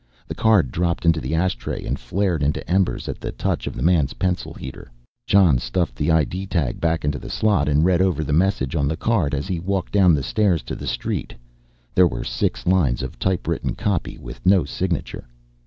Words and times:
The 0.27 0.33
card 0.33 0.71
dropped 0.71 1.05
into 1.05 1.21
the 1.21 1.35
ash 1.35 1.53
tray 1.57 1.85
and 1.85 1.99
flared 1.99 2.41
into 2.41 2.67
embers 2.67 3.07
at 3.07 3.21
the 3.21 3.31
touch 3.31 3.67
of 3.67 3.75
the 3.75 3.83
man's 3.83 4.13
pencil 4.13 4.51
heater. 4.55 4.91
Jon 5.27 5.59
stuffed 5.59 5.95
the 5.95 6.09
ID 6.11 6.47
tag 6.47 6.81
back 6.81 7.05
into 7.05 7.19
the 7.19 7.29
slot 7.29 7.69
and 7.69 7.85
read 7.85 8.01
over 8.01 8.23
the 8.23 8.33
message 8.33 8.75
on 8.75 8.87
the 8.87 8.97
card 8.97 9.35
as 9.35 9.47
he 9.47 9.59
walked 9.59 9.93
down 9.93 10.15
the 10.15 10.23
stairs 10.23 10.63
to 10.63 10.75
the 10.75 10.87
street. 10.87 11.35
There 11.93 12.07
were 12.07 12.23
six 12.23 12.65
lines 12.65 13.03
of 13.03 13.19
typewritten 13.19 13.75
copy 13.75 14.17
with 14.17 14.43
no 14.43 14.65
signature. 14.65 15.27